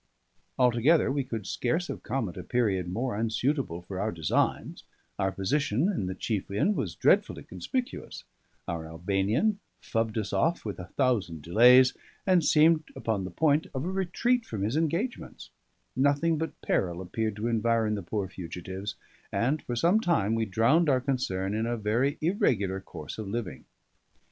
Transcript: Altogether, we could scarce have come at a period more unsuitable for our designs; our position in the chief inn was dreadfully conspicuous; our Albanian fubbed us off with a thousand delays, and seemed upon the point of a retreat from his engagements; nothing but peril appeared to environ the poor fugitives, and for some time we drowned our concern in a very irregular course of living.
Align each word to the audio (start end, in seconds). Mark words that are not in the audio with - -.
Altogether, 0.57 1.11
we 1.11 1.23
could 1.23 1.45
scarce 1.45 1.85
have 1.87 2.01
come 2.01 2.27
at 2.27 2.35
a 2.35 2.41
period 2.43 2.87
more 2.89 3.15
unsuitable 3.15 3.83
for 3.83 3.99
our 3.99 4.11
designs; 4.11 4.83
our 5.19 5.31
position 5.31 5.89
in 5.91 6.07
the 6.07 6.15
chief 6.15 6.49
inn 6.49 6.73
was 6.73 6.95
dreadfully 6.95 7.43
conspicuous; 7.43 8.23
our 8.67 8.87
Albanian 8.87 9.59
fubbed 9.79 10.17
us 10.17 10.33
off 10.33 10.65
with 10.65 10.79
a 10.79 10.87
thousand 10.97 11.43
delays, 11.43 11.95
and 12.25 12.43
seemed 12.43 12.83
upon 12.95 13.25
the 13.25 13.29
point 13.29 13.67
of 13.75 13.85
a 13.85 13.91
retreat 13.91 14.43
from 14.43 14.63
his 14.63 14.75
engagements; 14.75 15.51
nothing 15.95 16.39
but 16.39 16.59
peril 16.63 16.99
appeared 16.99 17.35
to 17.35 17.45
environ 17.47 17.93
the 17.93 18.01
poor 18.01 18.27
fugitives, 18.27 18.95
and 19.31 19.61
for 19.61 19.75
some 19.75 19.99
time 19.99 20.33
we 20.33 20.45
drowned 20.45 20.89
our 20.89 20.99
concern 20.99 21.53
in 21.53 21.67
a 21.67 21.77
very 21.77 22.17
irregular 22.21 22.81
course 22.81 23.19
of 23.19 23.27
living. 23.27 23.65